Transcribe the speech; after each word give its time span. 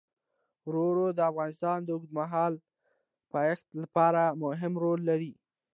واوره 0.69 1.07
د 1.17 1.19
افغانستان 1.31 1.77
د 1.83 1.89
اوږدمهاله 1.95 2.59
پایښت 3.33 3.65
لپاره 3.81 4.21
مهم 4.43 4.73
رول 4.83 4.99
لري. 5.09 5.31